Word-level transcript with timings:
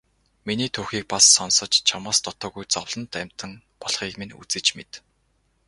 Миний 0.49 0.69
түүхийг 0.75 1.05
бас 1.13 1.25
сонсож 1.35 1.71
чамаас 1.89 2.19
дутуугүй 2.25 2.65
зовлонт 2.75 3.11
амьтан 3.21 3.51
болохыг 3.81 4.15
минь 4.19 4.37
үзэж 4.41 4.67
мэд. 4.77 4.91